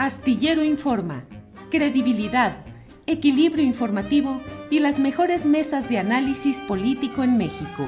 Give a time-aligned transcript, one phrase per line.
[0.00, 1.24] Astillero Informa,
[1.70, 2.64] credibilidad,
[3.06, 7.86] equilibrio informativo y las mejores mesas de análisis político en México.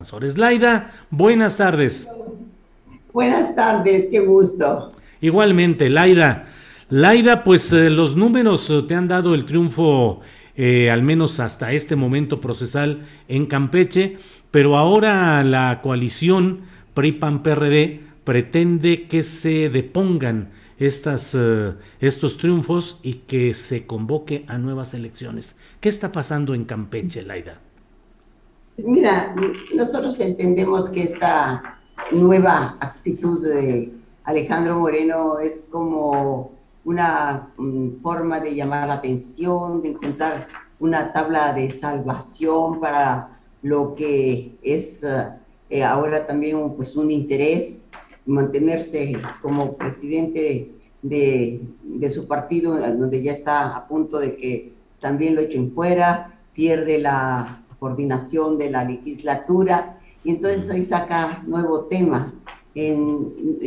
[0.00, 2.08] Sores Laida, buenas tardes.
[3.12, 4.92] Buenas tardes, qué gusto.
[5.20, 6.46] Igualmente, Laida.
[6.88, 10.22] Laida, pues eh, los números eh, te han dado el triunfo,
[10.56, 14.16] eh, al menos hasta este momento procesal en Campeche,
[14.50, 16.60] pero ahora la coalición
[16.94, 24.94] PRI-PAN-PRD pretende que se depongan estas, eh, estos triunfos y que se convoque a nuevas
[24.94, 25.56] elecciones.
[25.80, 27.60] ¿Qué está pasando en Campeche, Laida?
[28.78, 29.34] Mira,
[29.74, 31.78] nosotros entendemos que esta
[32.10, 33.92] nueva actitud de
[34.24, 36.52] Alejandro Moreno es como
[36.84, 40.48] una mm, forma de llamar la atención, de encontrar
[40.80, 45.04] una tabla de salvación para lo que es
[45.70, 47.82] eh, ahora también pues, un interés
[48.26, 50.70] mantenerse como presidente
[51.02, 56.38] de, de, su partido, donde ya está a punto de que también lo echen fuera,
[56.54, 62.32] pierde la coordinación de la legislatura, y entonces ahí saca nuevo tema.
[62.74, 63.58] En,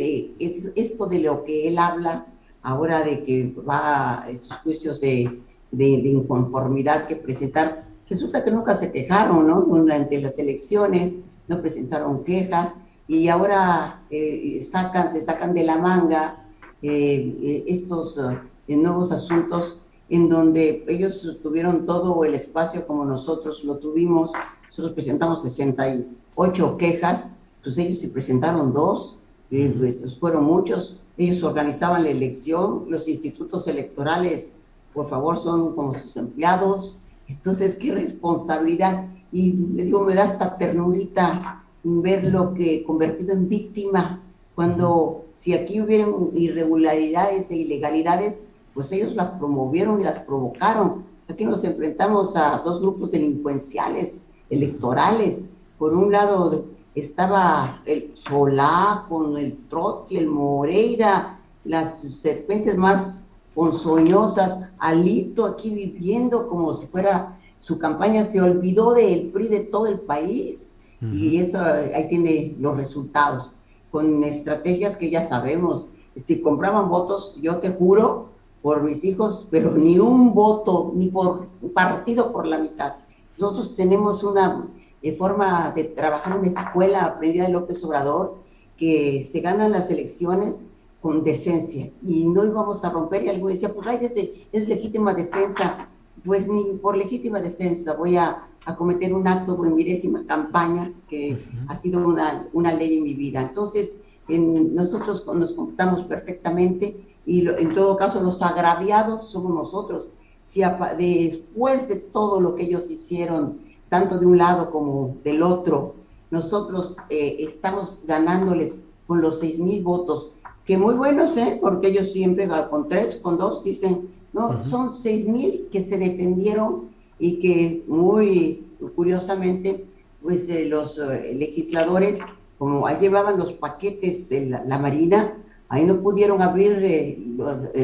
[0.74, 2.26] esto de lo que él habla
[2.62, 8.74] ahora de que va a estos juicios de, de, inconformidad que presentar, resulta que nunca
[8.74, 9.60] se quejaron, ¿no?
[9.60, 11.14] Durante las elecciones
[11.46, 12.74] no presentaron quejas,
[13.06, 16.45] y ahora eh, sacan, se sacan de la manga
[16.88, 18.20] eh, eh, estos
[18.68, 24.30] nuevos asuntos en donde ellos tuvieron todo el espacio como nosotros lo tuvimos.
[24.66, 27.28] Nosotros presentamos 68 quejas,
[27.64, 29.18] pues ellos se presentaron dos,
[29.50, 31.00] pues fueron muchos.
[31.16, 34.48] Ellos organizaban la elección, los institutos electorales,
[34.94, 37.00] por favor, son como sus empleados.
[37.26, 39.08] Entonces, qué responsabilidad.
[39.32, 44.22] Y le digo, me da esta ternurita verlo que convertido en víctima,
[44.54, 48.42] cuando si aquí hubieran irregularidades e ilegalidades,
[48.74, 51.04] pues ellos las promovieron y las provocaron.
[51.28, 55.44] Aquí nos enfrentamos a dos grupos delincuenciales, electorales.
[55.78, 64.56] Por un lado estaba el Solá con el Trotti, el Moreira, las serpientes más ponzoñosas,
[64.78, 69.98] Alito aquí viviendo como si fuera su campaña, se olvidó del PRI de todo el
[70.00, 70.70] país
[71.00, 73.52] y eso ahí tiene los resultados,
[73.90, 75.88] con estrategias que ya sabemos.
[76.16, 78.28] Si compraban votos, yo te juro,
[78.66, 82.96] por mis hijos, pero ni un voto, ni por partido por la mitad.
[83.38, 84.66] Nosotros tenemos una
[85.02, 88.38] eh, forma de trabajar una escuela aprendida de López Obrador,
[88.76, 90.64] que se ganan las elecciones
[91.00, 93.22] con decencia y no íbamos a romper.
[93.22, 95.88] Y alguien decía, pues ay, es legítima defensa.
[96.24, 100.92] Pues ni por legítima defensa voy a a cometer un acto en mi décima campaña,
[101.08, 103.40] que ha sido una, una, ley en mi vida.
[103.40, 110.10] Entonces, en, nosotros nos computamos perfectamente y en todo caso los agraviados somos nosotros.
[110.44, 110.62] Si
[110.98, 115.94] después de todo lo que ellos hicieron, tanto de un lado como del otro,
[116.32, 120.32] nosotros eh, estamos ganándoles con los seis mil votos,
[120.64, 121.58] que muy buenos, ¿eh?
[121.60, 126.95] porque ellos siempre con tres, con dos, dicen, no, son seis mil que se defendieron
[127.18, 129.86] y que muy curiosamente,
[130.22, 132.18] pues eh, los eh, legisladores,
[132.58, 135.34] como ahí llevaban los paquetes de la, Marina,
[135.68, 137.18] Ahí no pudieron abrir eh,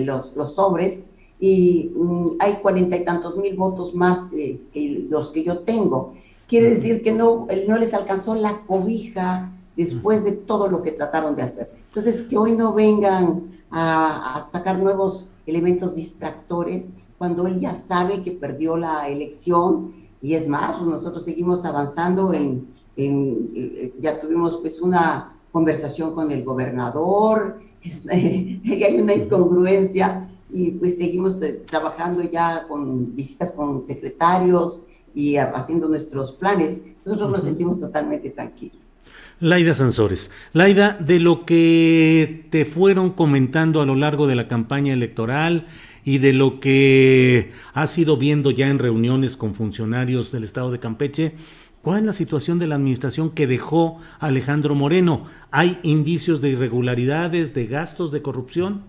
[0.05, 1.03] los, los, sobres
[1.41, 4.61] y mm, hay cuarenta y tantos mil votos más que
[5.11, 6.15] los que yo tengo.
[6.47, 11.35] Quiere decir que no, no les alcanzó la cobija después de todo lo que trataron
[11.35, 11.73] de hacer.
[11.89, 16.89] Entonces, que hoy no vengan a, sacar nuevos elementos distractores
[17.23, 22.67] cuando él ya sabe que perdió la elección y es más, nosotros seguimos avanzando en,
[22.97, 27.61] en ya tuvimos pues una conversación con el gobernador,
[28.11, 35.87] hay una incongruencia y pues seguimos eh, trabajando ya con visitas con secretarios y haciendo
[35.87, 36.83] nuestros planes.
[37.05, 38.83] Nosotros nos sentimos totalmente tranquilos.
[39.39, 40.33] Laida Sansores.
[40.53, 45.67] Laida, de lo que te fueron comentando a lo largo de la campaña electoral
[46.05, 50.81] y de lo que has ido viendo ya en reuniones con funcionarios del Estado de
[50.81, 51.35] Campeche,
[51.83, 55.27] ¿cuál es la situación de la administración que dejó Alejandro Moreno?
[55.51, 58.83] ¿Hay indicios de irregularidades, de gastos, de corrupción?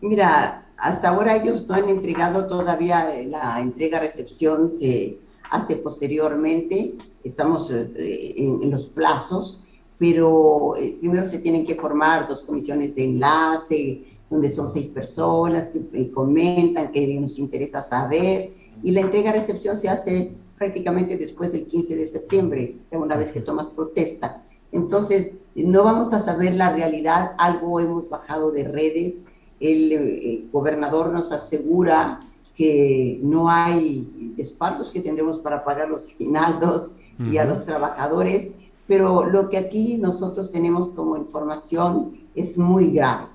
[0.00, 5.18] Mira, hasta ahora ellos no han entregado todavía la entrega-recepción que
[5.50, 9.64] hace posteriormente estamos eh, en, los plazos,
[9.98, 15.68] pero eh, primero se tienen que formar dos comisiones de enlace, donde son seis personas
[15.68, 21.66] que eh, comentan, que nos interesa saber, y la entrega-recepción se hace prácticamente después del
[21.66, 24.42] 15 de septiembre, una vez que tomas protesta.
[24.72, 29.20] Entonces, no vamos a saber la realidad, algo hemos bajado de redes,
[29.60, 32.20] el, gobernador nos asegura
[32.56, 38.50] que no hay despachos que tendremos para pagar los aguinaldos, y a los trabajadores,
[38.86, 43.26] pero lo que aquí nosotros tenemos como información es muy grave.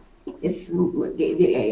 [0.42, 0.72] Es,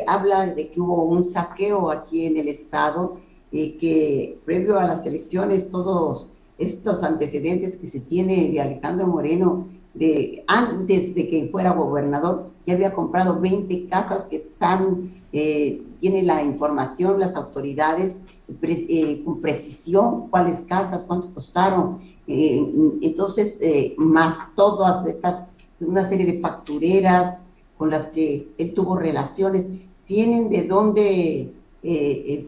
[0.08, 3.18] habla de que hubo un saqueo aquí en el Estado
[3.52, 9.68] y que previo a las elecciones todos estos antecedentes que se tiene de Alejandro Moreno,
[9.94, 16.24] de antes de que fuera gobernador, ya había comprado 20 casas que están, eh, tiene
[16.24, 18.18] la información, las autoridades,
[18.62, 22.00] eh, con precisión cuáles casas, cuánto costaron.
[22.28, 22.66] Eh,
[23.02, 25.44] entonces, eh, más todas estas,
[25.82, 27.47] una serie de factureras
[27.78, 29.66] con las que él tuvo relaciones,
[30.06, 31.52] tienen de dónde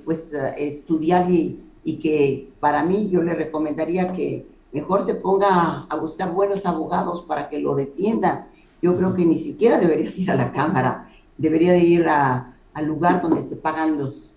[0.03, 5.95] pues estudiar y, y que para mí yo le recomendaría que mejor se ponga a
[5.95, 8.47] buscar buenos abogados para que lo defiendan.
[8.81, 12.85] Yo creo que ni siquiera debería ir a la Cámara, debería de ir a, al
[12.85, 14.35] lugar donde se pagan los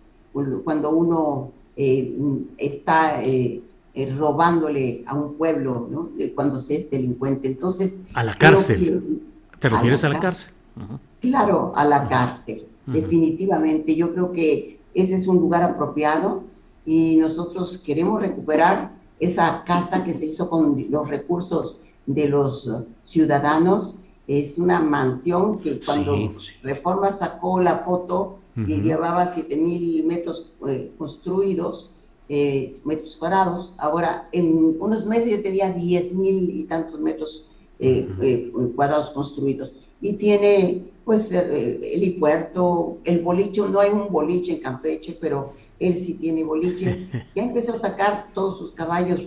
[0.64, 2.16] cuando uno eh,
[2.56, 3.60] está eh,
[3.94, 6.08] eh, robándole a un pueblo, ¿no?
[6.34, 7.48] cuando se es delincuente.
[7.48, 8.00] Entonces.
[8.14, 9.22] A la cárcel.
[9.58, 10.52] ¿Te refieres a la, cárcel?
[11.20, 12.66] Claro, a la cárcel.
[12.86, 13.94] Definitivamente.
[13.94, 16.42] Yo creo que ese es un lugar apropiado
[16.84, 22.68] y nosotros queremos recuperar esa casa que se hizo con los recursos de los
[23.04, 23.96] ciudadanos.
[24.26, 26.32] Es una mansión que cuando
[26.62, 31.92] Reforma sacó la foto, que llevaba 7000 metros eh, construidos,
[32.28, 33.74] eh, metros cuadrados.
[33.78, 36.14] Ahora, en unos meses ya tenía 10.000
[36.54, 37.48] y tantos metros
[37.78, 39.74] eh, cuadrados construidos.
[40.02, 45.96] Y tiene, pues, el helipuerto, el boliche, no hay un boliche en Campeche, pero él
[45.96, 47.08] sí tiene boliche.
[47.34, 49.22] Ya empezó a sacar todos sus caballos,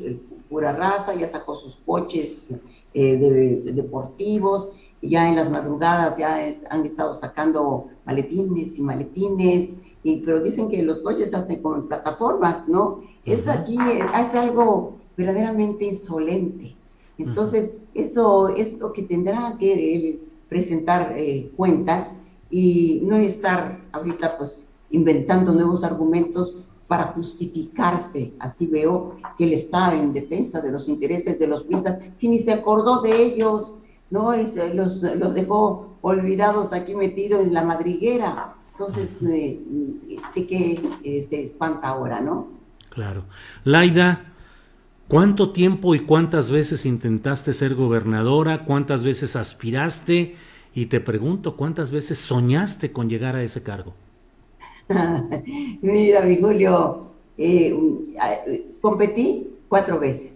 [0.48, 2.52] pura raza, ya sacó sus coches
[2.94, 4.74] deportivos
[5.08, 6.36] ya en las madrugadas ya
[6.70, 9.70] han estado sacando maletines y maletines,
[10.04, 13.02] y, pero dicen que los coches hacen con plataformas, ¿no?
[13.26, 16.76] Es aquí, es algo verdaderamente insolente.
[17.18, 22.14] Entonces, eso es lo que tendrá que presentar eh, cuentas
[22.50, 28.34] y no estar ahorita pues inventando nuevos argumentos para justificarse.
[28.40, 32.40] Así veo que él está en defensa de los intereses de los piensas, si ni
[32.40, 33.78] se acordó de ellos,
[34.10, 34.36] ¿no?
[34.36, 38.54] Y los, los dejó olvidados aquí metidos en la madriguera.
[38.72, 39.60] Entonces, eh,
[40.36, 42.48] ¿de qué eh, se espanta ahora, no?
[42.90, 43.24] Claro.
[43.64, 44.35] Laida,
[45.08, 48.66] ¿cuánto tiempo y cuántas veces intentaste ser gobernadora?
[48.66, 50.36] ¿Cuántas veces aspiraste?
[50.74, 53.94] Y te pregunto, ¿cuántas veces soñaste con llegar a ese cargo?
[55.82, 57.76] Mira, mi Julio, eh,
[58.82, 60.36] competí cuatro veces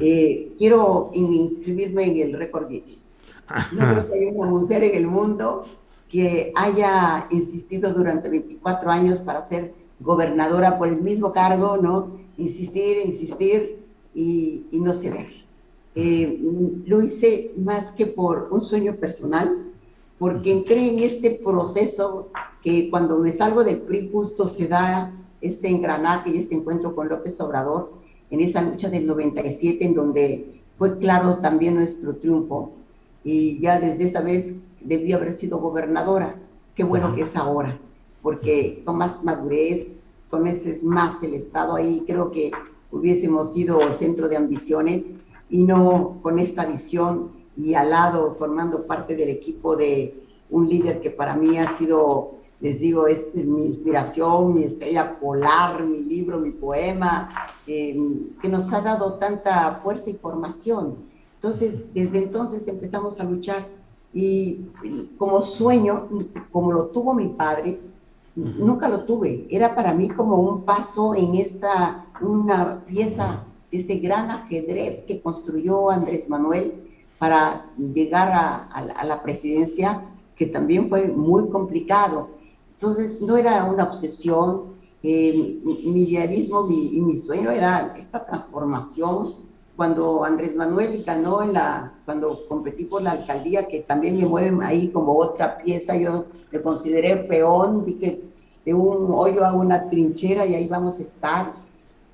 [0.00, 3.32] eh, quiero inscribirme en el récord Guinness.
[3.72, 5.64] No creo que haya una mujer en el mundo
[6.08, 12.18] que haya insistido durante 24 años para ser gobernadora por el mismo cargo, ¿no?
[12.36, 13.81] Insistir, insistir
[14.14, 15.28] y, no ceder.
[15.94, 16.40] Eh,
[16.86, 19.72] lo hice más que por un sueño personal,
[20.18, 22.28] porque entré en este proceso
[22.62, 27.08] que cuando me salgo del PRI justo se da este engranaje y este encuentro con
[27.08, 27.92] López Obrador,
[28.30, 32.72] en esa lucha del 97 en donde fue claro también nuestro triunfo.
[33.24, 36.36] Y ya desde esa vez debió haber sido gobernadora.
[36.74, 37.78] Qué bueno que es ahora,
[38.22, 39.92] porque con más madurez,
[40.30, 42.50] conoces más el Estado ahí, creo que
[42.92, 45.06] hubiésemos sido centro de ambiciones
[45.50, 51.00] y no con esta visión y al lado formando parte del equipo de un líder
[51.00, 56.38] que para mí ha sido, les digo, es mi inspiración, mi estrella polar, mi libro,
[56.38, 57.30] mi poema,
[57.66, 57.98] eh,
[58.40, 60.96] que nos ha dado tanta fuerza y formación.
[61.34, 63.66] Entonces, desde entonces empezamos a luchar
[64.12, 64.66] y,
[65.16, 66.08] como sueño,
[66.50, 67.80] como lo tuvo mi padre,
[68.34, 69.46] nunca lo tuve.
[69.50, 75.20] Era para mí como un paso en esta, una pieza de este gran ajedrez que
[75.20, 76.82] construyó Andrés Manuel
[77.18, 82.30] para llegar a, la presidencia, que también fue muy complicado.
[82.72, 84.72] Entonces, no era una obsesión.
[85.04, 89.34] Eh, mi, diarismo y mi sueño era esta transformación
[89.76, 94.62] cuando Andrés Manuel ganó en la, cuando competí por la alcaldía, que también me mueven
[94.62, 98.22] ahí como otra pieza, yo le consideré peón, dije,
[98.64, 101.52] de un hoyo a una trinchera y ahí vamos a estar.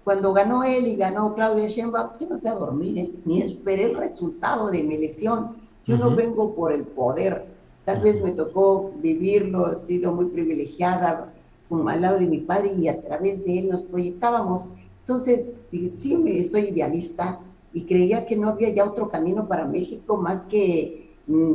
[0.05, 3.11] Cuando ganó él y ganó Claudia Sheinbaum, yo no sé a dormir, ¿eh?
[3.25, 5.57] ni esperé el resultado de mi elección.
[5.87, 7.47] Yo no vengo por el poder.
[7.85, 11.33] Tal vez me tocó vivirlo, he sido muy privilegiada
[11.69, 14.71] como al lado de mi padre y a través de él nos proyectábamos.
[15.01, 17.41] Entonces, sí, me, soy idealista,
[17.79, 21.55] y creía que no había ya otro camino para México más que, mm,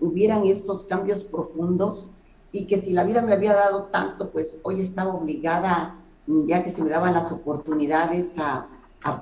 [0.00, 2.10] hubieran estos cambios profundos
[2.50, 5.94] y que si la vida me había dado tanto, pues hoy estaba obligada,
[6.26, 8.66] mm, ya que se me daban las oportunidades, a,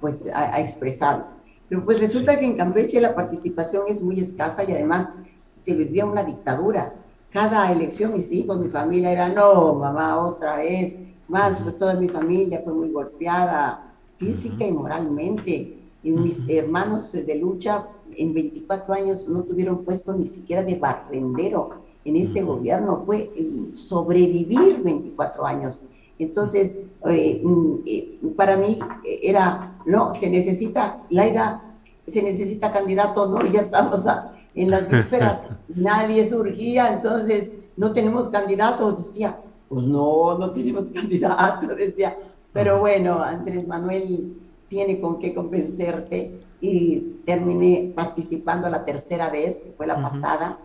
[0.01, 1.27] pues, a, expresarlo.
[1.69, 5.19] Pero pues resulta que en Campeche la participación es muy escasa y además
[5.57, 6.95] se vivía una dictadura.
[7.31, 10.97] Cada elección, mis hijos, mi familia era, no, mamá, otra vez.
[11.29, 17.35] Más, pues toda mi familia fue muy golpeada física y moralmente y mis hermanos de
[17.37, 21.71] lucha en 24 años no tuvieron puesto ni siquiera de barrendero
[22.05, 23.31] en este gobierno, fue
[23.73, 25.81] sobrevivir 24 años.
[26.19, 28.79] Entonces, eh, mm, eh, para mí
[29.23, 31.63] era, no, se necesita, Laida,
[32.07, 34.05] se necesita candidato, no, ya estamos
[34.55, 39.39] en las vísperas, nadie surgía, entonces no tenemos candidatos, decía,
[39.69, 42.17] pues no, no tenemos candidato, decía,
[42.53, 44.35] pero bueno, Andrés Manuel
[44.71, 50.59] tiene con qué convencerte y terminé participando la tercera vez, que fue la pasada,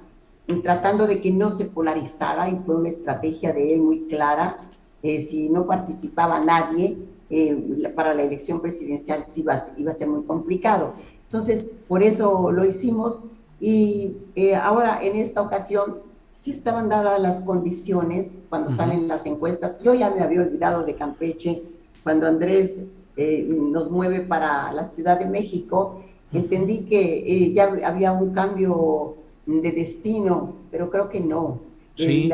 [0.63, 4.57] tratando de que no se polarizara y fue una estrategia de él muy clara.
[5.01, 6.97] Eh, si no participaba nadie
[7.29, 10.93] eh, para la elección presidencial iba, iba, a ser muy complicado.
[11.23, 13.21] Entonces, por eso lo hicimos
[13.59, 15.97] y eh, ahora en esta ocasión
[16.31, 19.81] sí estaban dadas las condiciones cuando salen las encuestas.
[19.83, 21.63] Yo ya me había olvidado de Campeche
[22.03, 22.79] cuando Andrés
[23.17, 26.01] eh, nos mueve para la Ciudad de México,
[26.33, 31.59] entendí que eh, ya había un cambio de destino, pero creo que no.
[31.97, 32.29] Eh,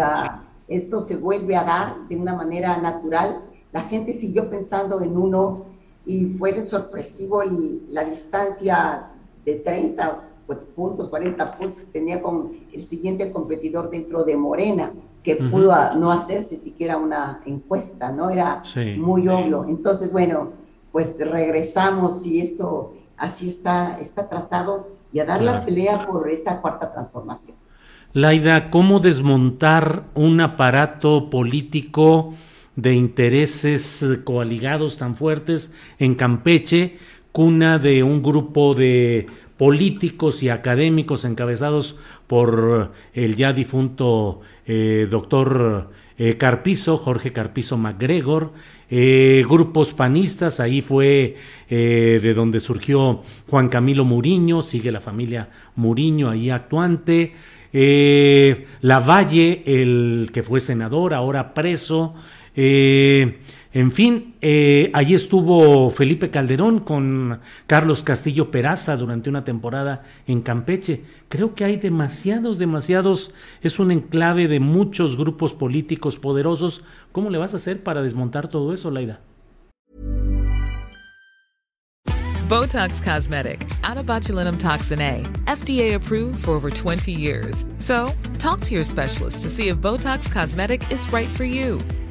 [0.67, 3.43] esto se vuelve a dar de una manera natural.
[3.71, 5.65] La gente siguió pensando en uno
[6.05, 7.43] y fue sorpresivo
[7.89, 9.07] la distancia
[9.45, 10.29] de 30
[10.75, 14.91] puntos, 40 puntos que tenía con el siguiente competidor dentro de Morena,
[15.23, 18.29] que pudo no hacerse siquiera una encuesta, ¿no?
[18.29, 18.63] Era
[18.97, 19.65] muy obvio.
[19.67, 20.49] Entonces, bueno,
[20.91, 26.61] pues regresamos y esto así está, está trazado y a dar la pelea por esta
[26.61, 27.57] cuarta transformación.
[28.13, 32.33] Laida, ¿cómo desmontar un aparato político
[32.75, 36.97] de intereses coaligados tan fuertes en Campeche,
[37.31, 45.91] cuna de un grupo de políticos y académicos encabezados por el ya difunto eh, doctor
[46.23, 48.53] eh, Carpizo, Jorge Carpizo MacGregor,
[48.91, 51.35] eh, grupos panistas, ahí fue
[51.67, 57.33] eh, de donde surgió Juan Camilo Muriño, sigue la familia Muriño ahí actuante,
[58.81, 62.13] Lavalle, el que fue senador, ahora preso,
[63.73, 70.41] en fin, eh, allí estuvo Felipe Calderón con Carlos Castillo Peraza durante una temporada en
[70.41, 71.05] Campeche.
[71.29, 76.83] Creo que hay demasiados, demasiados, es un enclave de muchos grupos políticos poderosos.
[77.13, 79.21] ¿Cómo le vas a hacer para desmontar todo eso, Laida?
[82.49, 87.65] Botox Cosmetic, out of botulinum toxin A, FDA approved for over 20 years.
[87.77, 91.79] So, talk to your specialist to see if Botox Cosmetic is right for you.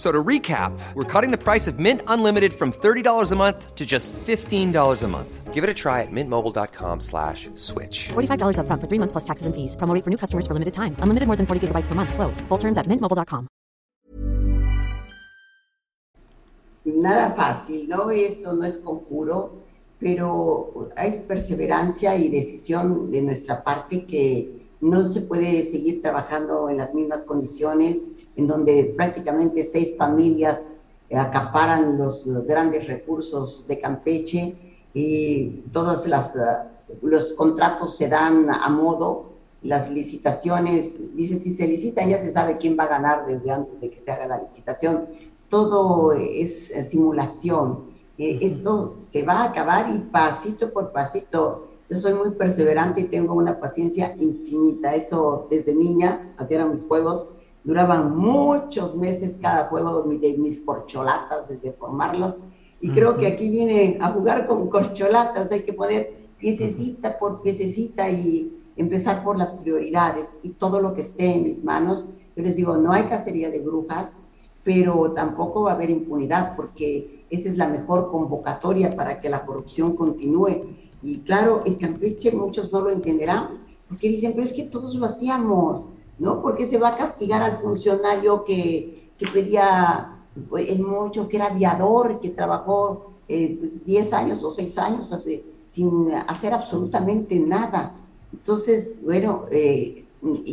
[0.00, 3.84] So to recap, we're cutting the price of Mint Unlimited from $30 a month to
[3.84, 5.52] just $15 a month.
[5.52, 8.08] Give it a try at mintmobile.com slash switch.
[8.08, 9.76] $45 up front for three months plus taxes and fees.
[9.76, 10.96] Promo for new customers for limited time.
[11.00, 12.14] Unlimited more than 40 gigabytes per month.
[12.14, 12.40] Slows.
[12.48, 13.46] Full terms at mintmobile.com.
[16.86, 18.10] Nada fácil, ¿no?
[18.10, 19.52] Esto no es conjuro,
[19.98, 26.78] pero hay perseverancia y decisión de nuestra parte que no se puede seguir trabajando en
[26.78, 28.06] las mismas condiciones
[28.36, 30.72] en donde prácticamente seis familias
[31.14, 34.56] acaparan los grandes recursos de Campeche
[34.94, 36.36] y todos las,
[37.02, 39.30] los contratos se dan a modo,
[39.62, 43.78] las licitaciones, dice, si se licitan ya se sabe quién va a ganar desde antes
[43.80, 45.06] de que se haga la licitación.
[45.48, 47.90] Todo es simulación.
[48.16, 51.68] Esto se va a acabar y pasito por pasito.
[51.90, 54.94] Yo soy muy perseverante y tengo una paciencia infinita.
[54.94, 57.32] Eso desde niña, hacía mis juegos
[57.64, 62.38] duraban muchos meses cada juego de mis corcholatas, desde formarlos.
[62.80, 68.10] Y creo que aquí viene a jugar con corcholatas, hay que poner piececita por piececita
[68.10, 72.08] y empezar por las prioridades y todo lo que esté en mis manos.
[72.34, 74.18] Yo les digo, no hay cacería de brujas,
[74.64, 79.44] pero tampoco va a haber impunidad porque esa es la mejor convocatoria para que la
[79.44, 80.64] corrupción continúe.
[81.02, 85.06] Y claro, en Campeche muchos no lo entenderán porque dicen, pero es que todos lo
[85.06, 85.88] hacíamos
[86.20, 86.40] ¿no?
[86.42, 90.18] Porque se va a castigar al funcionario que, que pedía
[90.56, 95.14] el mucho, que era aviador, que trabajó eh, pues 10 años o 6 años
[95.64, 97.94] sin hacer absolutamente nada.
[98.32, 100.04] Entonces, bueno, eh,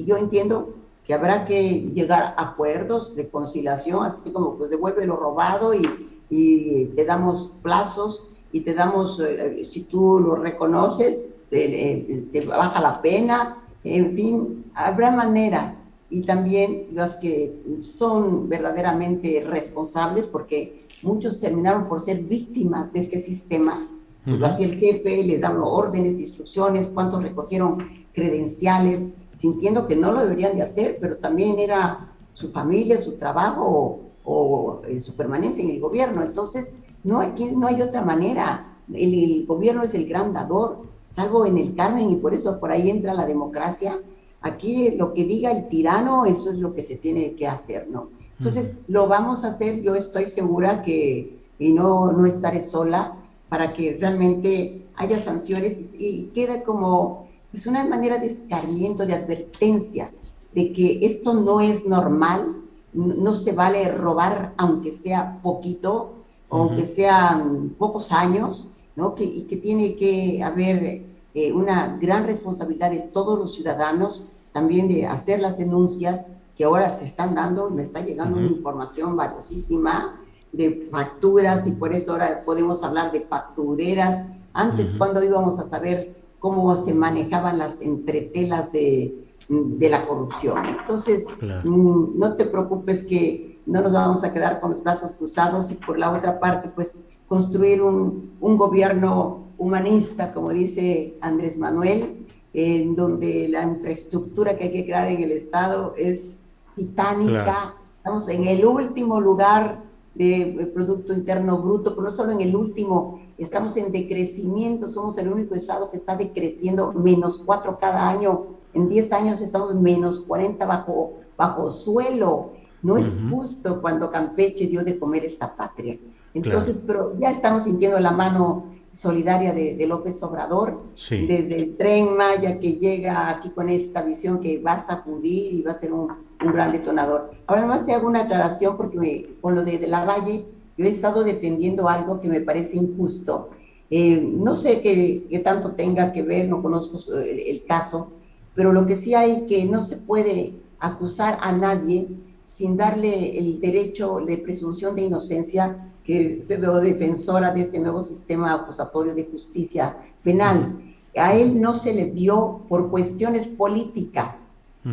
[0.06, 0.74] yo entiendo
[1.06, 6.08] que habrá que llegar a acuerdos de conciliación, así como pues devuelve lo robado y,
[6.30, 13.64] te damos plazos y te damos, eh, si tú lo reconoces, se baja la pena,
[13.96, 22.00] en fin, habrá maneras y también los que son verdaderamente responsables, porque muchos terminaron por
[22.00, 23.88] ser víctimas de este sistema.
[24.26, 27.78] Lo hacía el jefe, le daban órdenes, instrucciones, cuántos recogieron
[28.14, 34.02] credenciales, sintiendo que no lo deberían de hacer, pero también era su familia, su trabajo
[34.26, 36.24] o, eh, su permanencia en el gobierno.
[36.24, 38.66] Entonces, no hay, no hay otra manera.
[38.94, 42.90] el gobierno es el gran dador salvo en el Carmen, y por eso por ahí
[42.90, 44.00] entra la democracia.
[44.42, 48.10] Aquí lo que diga el tirano, eso es lo que se tiene que hacer, ¿no?
[48.40, 53.16] Entonces, lo vamos a hacer, yo estoy segura que, y no, no estaré sola,
[53.50, 60.12] para que realmente haya sanciones y, quede como pues una manera de escarmiento, de advertencia,
[60.54, 62.62] de que esto no es normal,
[62.94, 66.14] no, se vale robar aunque sea poquito,
[66.50, 69.16] aunque sean pocos años, ¿no?
[69.16, 74.90] Que, y que tiene que haber eh, una gran responsabilidad de todos los ciudadanos, también
[74.90, 76.26] de hacer las denuncias
[76.58, 80.20] que ahora se están dando, me está llegando una información valiosísima
[80.52, 84.26] de facturas y por eso ahora podemos hablar de factureras.
[84.54, 89.14] Antes, cuando íbamos a saber cómo se manejaban las entretelas de,
[89.48, 90.66] de la corrupción.
[90.66, 91.28] Entonces,
[91.64, 95.76] mm, no te preocupes que no nos vamos a quedar con los brazos cruzados y
[95.76, 102.96] por la otra parte, pues construir un, un gobierno humanista, como dice Andrés Manuel, en
[102.96, 106.44] donde la infraestructura que hay que crear en el Estado es
[106.76, 107.76] titánica.
[107.98, 109.84] Estamos en el último lugar
[110.16, 115.28] de Producto Interno Bruto, pero no solo en el último, estamos en decrecimiento, somos el
[115.28, 118.58] único Estado que está decreciendo menos cuatro cada año.
[118.74, 122.54] En 10 años estamos menos 40 bajo, bajo suelo.
[122.82, 125.98] No es justo cuando Campeche dio de comer esta patria.
[126.34, 128.66] Entonces, pero ya estamos sintiendo la mano
[128.98, 134.58] solidaria de, López Obrador, desde el tren Maya que llega aquí con esta visión que
[134.58, 137.32] va a sacudir y va a ser un, gran detonador.
[137.48, 140.46] Ahora nomás te hago una aclaración porque con lo de, la Valle,
[140.78, 143.50] yo he estado defendiendo algo que me parece injusto.
[143.90, 148.10] Eh, no sé qué, tanto tenga que ver, no conozco el, el caso,
[148.56, 152.08] pero lo que sí hay que no se puede acusar a nadie
[152.46, 158.02] sin darle el derecho de presunción de inocencia que se veo defensora de este nuevo
[158.02, 160.82] sistema acusatorio de justicia penal.
[161.18, 164.44] A él no se le dio por cuestiones políticas,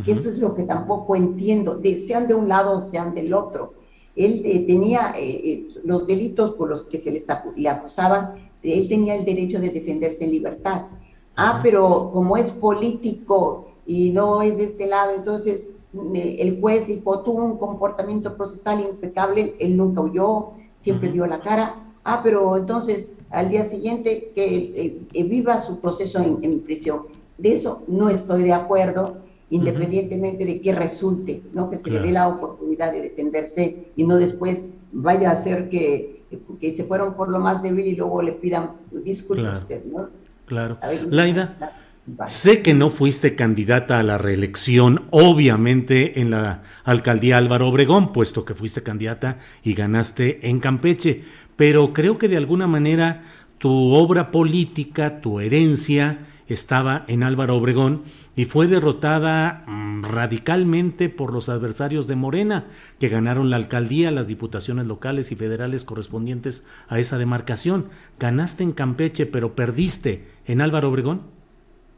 [0.05, 3.75] que eso es lo que tampoco entiendo, sean de un lado o sean del otro.
[4.17, 7.25] Él eh, tenía eh, eh, los delitos por los que se les
[7.55, 10.87] le acusaban, él tenía el derecho de defenderse en libertad.
[11.37, 15.71] Ah, pero como es político y no es de este lado, entonces
[16.13, 21.77] el juez dijo, tuvo un comportamiento procesal impecable, él nunca huyó, siempre dio la cara.
[22.05, 27.07] Ah, pero entonces al día siguiente que eh, viva su proceso en, prisión.
[27.39, 29.17] De eso no estoy de acuerdo,
[29.51, 31.71] independientemente de que resulte, ¿no?
[31.71, 36.23] que se le dé la oportunidad de defenderse y no después vaya a hacer que,
[36.61, 39.85] que se fueron por lo más débil y luego le pidan disculpas a usted.
[39.87, 40.11] ¿no?
[40.45, 40.79] Claro.
[41.09, 41.57] Laida.
[42.27, 48.45] Sé que no fuiste candidata a la reelección, obviamente, en la alcaldía Álvaro Obregón, puesto
[48.45, 51.25] que fuiste candidata y ganaste en Campeche,
[51.57, 53.23] pero creo que de alguna manera
[53.57, 58.03] tu obra política, tu herencia, estaba en Álvaro Obregón
[58.37, 62.67] y fue derrotada mm, radicalmente por los adversarios de Morena,
[62.99, 67.87] que ganaron la alcaldía, las diputaciones locales y federales correspondientes a esa demarcación.
[68.19, 71.23] Ganaste en Campeche, pero perdiste en Álvaro Obregón.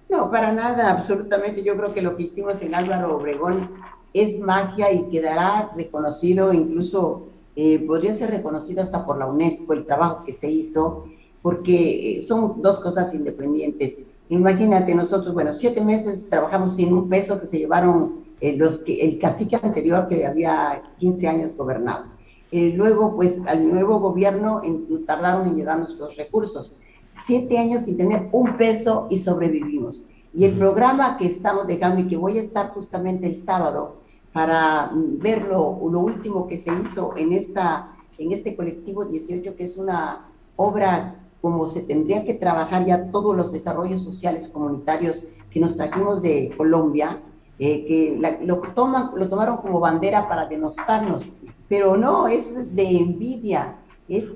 [0.08, 1.62] No, para nada, absolutamente.
[1.62, 3.70] Yo creo que lo que hicimos en Álvaro Obregón
[4.14, 7.24] es magia y quedará reconocido, incluso
[7.56, 11.06] eh, podría ser reconocido hasta por la UNESCO, el trabajo que se hizo,
[11.42, 13.98] porque eh, son dos cosas independientes.
[14.28, 19.00] Imagínate, nosotros, bueno, siete meses trabajamos sin un peso que se llevaron eh, los que,
[19.00, 22.04] el cacique anterior que había 15 años gobernado.
[22.52, 24.62] luego, pues, al nuevo gobierno
[25.06, 26.76] tardaron en llegarnos los recursos
[27.24, 30.02] siete años sin tener un peso y sobrevivimos.
[30.34, 33.96] Y el programa que estamos dejando y que voy a estar justamente el sábado
[34.32, 39.78] para ver lo, último que se hizo en, esta, en este colectivo 18, que es
[39.78, 40.26] una
[40.56, 46.20] obra como se tendría que trabajar ya todos los desarrollos sociales comunitarios que nos trajimos
[46.20, 47.18] de Colombia,
[47.58, 51.26] eh, que lo, toman, lo tomaron como bandera para denostarnos,
[51.68, 53.76] pero no, es de envidia,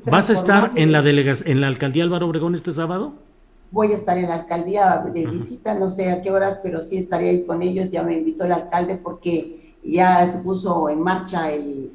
[0.07, 3.13] ¿Vas a estar en la, en la alcaldía Álvaro Obregón este sábado?
[3.71, 6.97] Voy a estar en la alcaldía de visita, no sé a qué horas, pero sí
[6.97, 7.91] estaré ahí con ellos.
[7.91, 11.93] Ya me invitó el alcalde porque ya se puso en marcha el,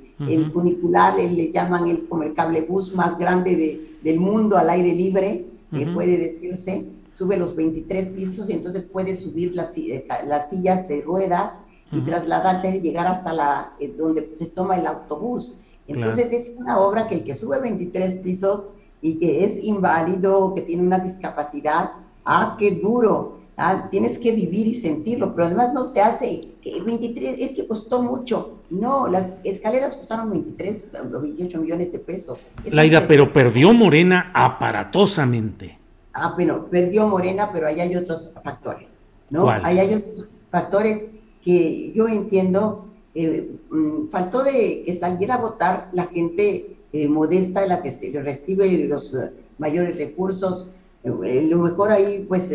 [0.53, 4.93] funicular, le llaman el, como el cable bus más grande de, del mundo al aire
[4.93, 6.85] libre, que puede decirse.
[7.11, 9.73] Sube los 23 pisos y entonces puede subir las,
[10.25, 11.61] las sillas de ruedas
[11.91, 15.59] y trasladarte, llegar hasta la eh, donde se toma el autobús.
[15.87, 18.69] Entonces es una obra que el que sube 23 pisos
[19.01, 21.91] y que es inválido, que tiene una discapacidad,
[22.25, 26.81] ah, qué duro, ah, tienes que vivir y sentirlo, pero además no se hace, que
[26.81, 32.39] 23, es que costó mucho, no, las escaleras costaron 23 o 28 millones de pesos.
[32.65, 35.77] Laida, pero perdió Morena aparatosamente.
[36.13, 39.49] Ah, bueno, perdió Morena, pero ahí hay otros factores, ¿no?
[39.49, 41.05] Ahí hay otros factores
[41.43, 42.84] que yo entiendo
[43.17, 48.11] eh, mm, faltó de que saliera a votar la gente eh, modesta, la que se
[48.11, 50.67] recibe los eh, mayores recursos.
[51.03, 52.53] lo mejor ahí, pues,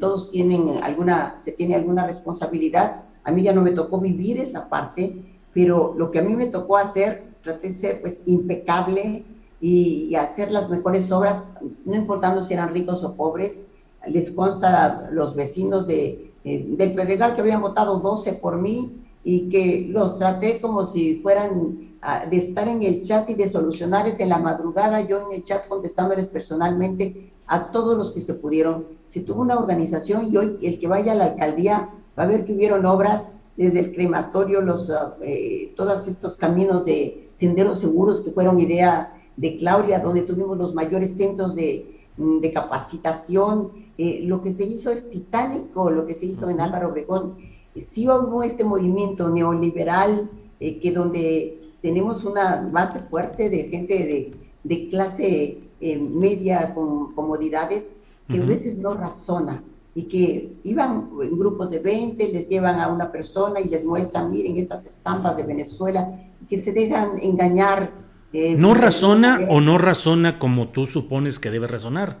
[0.00, 3.04] todos tienen alguna, se tiene alguna responsabilidad.
[3.24, 5.16] A mí ya no me tocó vivir esa parte,
[5.54, 9.24] pero lo que a mí me tocó hacer, traté de ser, pues, impecable
[9.60, 11.44] y, hacer las mejores obras,
[11.86, 13.62] no importando si eran ricos o pobres.
[14.06, 19.48] Les consta a los vecinos de, del Pedregal que habían votado 12 por mí, y
[19.48, 24.20] que los traté como si fueran ah, de estar en el chat y de solucionarles
[24.20, 28.86] en la madrugada, yo en el chat contestándoles personalmente a todos los que se pudieron.
[29.06, 32.44] Se tuvo una organización y hoy el que vaya a la alcaldía va a ver
[32.44, 38.20] que hubieron obras desde el crematorio, los, ah, eh, todos estos caminos de senderos seguros
[38.20, 43.72] que fueron idea de Claudia, donde tuvimos los mayores centros de, mm, de capacitación.
[43.98, 47.34] Eh, lo que se hizo es titánico, lo que se hizo en Álvaro Obregón
[47.80, 54.88] sí hubo este movimiento neoliberal eh, que donde tenemos una base fuerte de gente de,
[54.88, 57.92] clase eh, media con comodidades
[58.28, 59.62] que a veces no razona
[59.94, 64.30] y que iban en grupos de 20, les llevan a una persona y les muestran,
[64.30, 67.92] miren estas estampas de Venezuela, y que se dejan engañar.
[68.32, 72.18] Eh, ¿No razona o no razona como tú supones que debe razonar?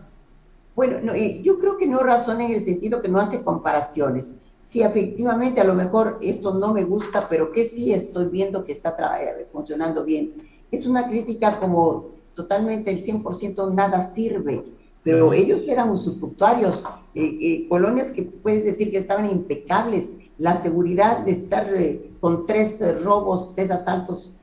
[0.74, 4.28] Bueno, yo creo que no razona en el sentido que no hace comparaciones
[4.66, 8.72] si efectivamente a lo mejor esto no me gusta, pero que sí estoy viendo que
[8.72, 10.32] está eh, funcionando bien.
[10.72, 14.64] Es una crítica como totalmente el 100% nada sirve,
[15.04, 16.82] pero ellos eran usufructuarios,
[17.14, 21.70] eh, eh, colonias que puedes decir que estaban impecables, la seguridad de estar
[22.18, 24.34] con tres robos, tres asaltos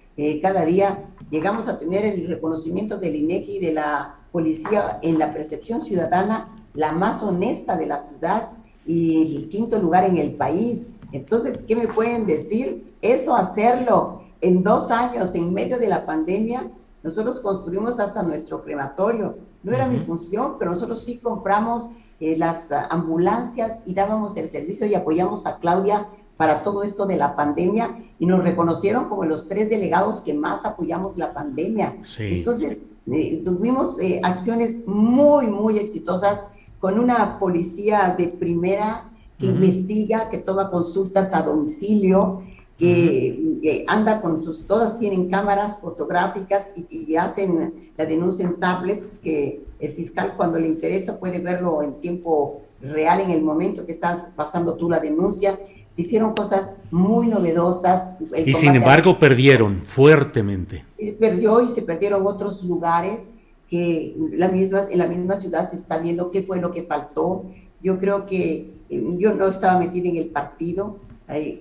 [0.42, 5.34] cada día, llegamos a tener el reconocimiento del INEGI y de la policía en la
[5.34, 8.50] percepción ciudadana, la más honesta de la ciudad,
[8.86, 10.86] y el quinto lugar en el país.
[11.12, 12.94] Entonces, ¿qué me pueden decir?
[13.02, 16.70] Eso hacerlo en dos años, en medio de la pandemia,
[17.04, 19.38] nosotros construimos hasta nuestro crematorio.
[19.64, 24.86] No era mi función, pero nosotros sí compramos eh, las ambulancias y dábamos el servicio
[24.88, 29.48] y apoyamos a Claudia para todo esto de la pandemia y nos reconocieron como los
[29.48, 31.96] tres delegados que más apoyamos la pandemia.
[32.20, 36.44] Entonces, eh, tuvimos eh, acciones muy, muy exitosas
[36.84, 42.44] con una policía de primera que investiga, que toma consultas a domicilio,
[42.78, 49.64] que, anda con sus, todas tienen cámaras fotográficas y, hacen la denuncia en tablets, que
[49.80, 54.28] el fiscal cuando le interesa puede verlo en tiempo real en el momento que estás
[54.36, 55.58] pasando tú la denuncia.
[55.90, 58.18] Se hicieron cosas muy novedosas.
[58.46, 60.84] Y sin embargo perdieron fuertemente.
[61.18, 63.30] Perdió y se perdieron otros lugares
[63.74, 67.46] que la misma, en la misma ciudad se está viendo qué fue lo que faltó.
[67.82, 71.00] Yo creo que eh, yo no estaba metida en el partido,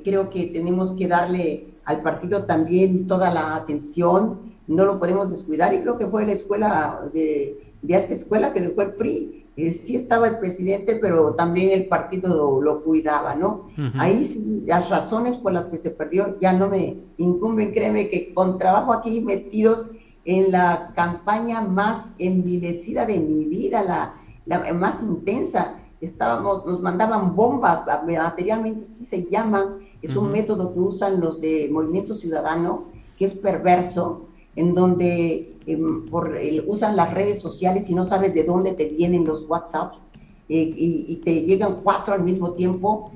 [0.05, 5.73] creo que tenemos que darle al partido también toda la atención, no lo podemos descuidar
[5.73, 9.47] y creo que fue la escuela de, de alta escuela que dejó el PRI.
[9.57, 13.69] Eh, sí estaba el presidente, pero también el partido lo, cuidaba, ¿no?
[13.99, 18.35] Ahí sí, las razones por las que se perdió ya no me incumben, créeme que
[18.35, 19.91] con trabajo aquí metidos
[20.25, 24.15] en la campaña más envilecida de mi vida, la,
[24.47, 30.81] la más intensa, estábamos, nos mandaban bombas, materialmente sí se llaman, es un método que
[30.81, 32.85] usan los de Movimiento Ciudadano,
[33.17, 38.43] que es perverso, en donde em, por, usan las redes sociales y no sabes de
[38.43, 40.09] dónde te vienen los WhatsApps
[40.49, 43.13] eh, y, te llegan cuatro al mismo tiempo,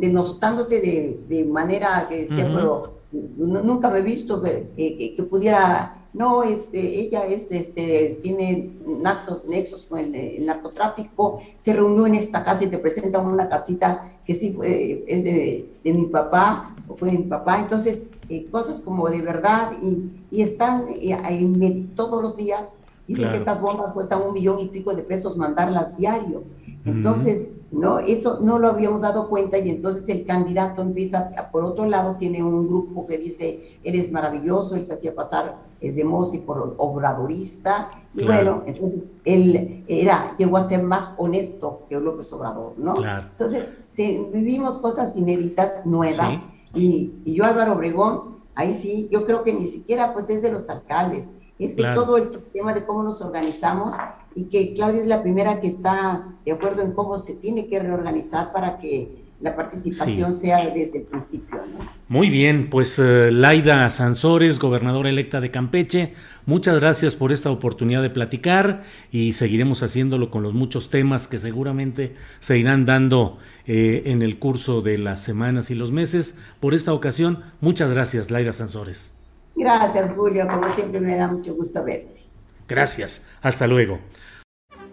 [0.00, 6.42] denostándote de, de manera que sea, pero nunca me he visto que, que, pudiera, no,
[6.42, 12.64] este, ella es, este, tiene nexos, nexos con el, narcotráfico, se reunió en esta casa
[12.64, 17.10] y te presentan una casita que sí fue, es de, de mi papá, o fue
[17.10, 22.36] de mi papá, entonces, eh, cosas como de verdad, y, y están eh, todos los
[22.36, 22.74] días,
[23.06, 26.42] dicen que estas bombas cuestan un millón y pico de pesos mandarlas diario,
[26.84, 27.98] entonces, ¿no?
[27.98, 32.42] Eso no lo habíamos dado cuenta y entonces el candidato empieza, por otro lado, tiene
[32.42, 36.74] un grupo que dice, él es maravilloso, él se hacía pasar el de Mosi por
[36.76, 42.94] obradorista, y bueno, entonces él era, llegó a ser más honesto que López Obrador, ¿no?
[42.96, 46.40] Entonces, vivimos cosas inéditas, nuevas,
[46.74, 50.50] y, y yo Álvaro Obregón, ahí sí, yo creo que ni siquiera pues es de
[50.50, 53.94] los alcaldes, es de todo el sistema de cómo nos organizamos
[54.34, 57.80] y que Claudia es la primera que está de acuerdo en cómo se tiene que
[57.80, 61.60] reorganizar para que la participación sea desde el principio.
[62.08, 66.14] Muy bien, pues eh, Laida Sansores, gobernadora electa de Campeche,
[66.46, 71.38] muchas gracias por esta oportunidad de platicar y seguiremos haciéndolo con los muchos temas que
[71.38, 76.38] seguramente se irán dando eh, en el curso de las semanas y los meses.
[76.58, 79.12] Por esta ocasión, muchas gracias, Laida Sansores.
[79.54, 82.22] Gracias, Julio, como siempre me da mucho gusto verte.
[82.66, 83.98] Gracias, hasta luego.